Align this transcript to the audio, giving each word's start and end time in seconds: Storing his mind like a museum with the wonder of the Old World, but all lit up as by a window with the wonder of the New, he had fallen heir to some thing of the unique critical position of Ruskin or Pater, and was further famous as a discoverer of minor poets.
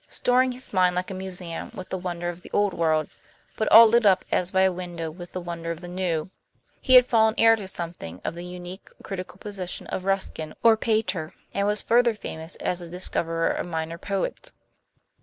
Storing 0.07 0.53
his 0.53 0.73
mind 0.73 0.95
like 0.95 1.11
a 1.11 1.13
museum 1.13 1.69
with 1.75 1.89
the 1.89 1.97
wonder 1.99 2.27
of 2.27 2.41
the 2.41 2.49
Old 2.49 2.73
World, 2.73 3.07
but 3.55 3.71
all 3.71 3.85
lit 3.87 4.03
up 4.03 4.25
as 4.31 4.49
by 4.51 4.61
a 4.61 4.71
window 4.71 5.11
with 5.11 5.31
the 5.33 5.39
wonder 5.39 5.69
of 5.69 5.79
the 5.81 5.87
New, 5.87 6.31
he 6.81 6.95
had 6.95 7.05
fallen 7.05 7.35
heir 7.37 7.55
to 7.55 7.67
some 7.67 7.93
thing 7.93 8.19
of 8.25 8.33
the 8.33 8.43
unique 8.43 8.89
critical 9.03 9.37
position 9.37 9.85
of 9.85 10.03
Ruskin 10.03 10.55
or 10.63 10.75
Pater, 10.75 11.35
and 11.53 11.67
was 11.67 11.83
further 11.83 12.15
famous 12.15 12.55
as 12.55 12.81
a 12.81 12.89
discoverer 12.89 13.49
of 13.51 13.67
minor 13.67 13.99
poets. 13.99 14.51